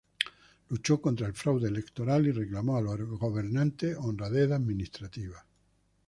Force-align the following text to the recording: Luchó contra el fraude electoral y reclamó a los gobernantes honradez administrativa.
Luchó 0.69 0.99
contra 0.99 1.27
el 1.27 1.33
fraude 1.35 1.67
electoral 1.69 2.25
y 2.25 2.31
reclamó 2.31 2.75
a 2.75 2.81
los 2.81 2.99
gobernantes 3.07 3.95
honradez 3.99 4.49
administrativa. 4.49 5.45